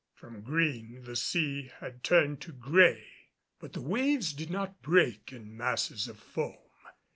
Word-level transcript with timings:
From 0.15 0.41
green 0.41 1.03
the 1.03 1.15
sea 1.15 1.71
had 1.79 2.03
turned 2.03 2.41
to 2.41 2.51
gray. 2.51 3.05
But 3.59 3.73
the 3.73 3.81
waves 3.83 4.33
did 4.33 4.49
not 4.49 4.81
break 4.81 5.31
in 5.31 5.55
masses 5.55 6.07
of 6.07 6.17
foam. 6.17 6.55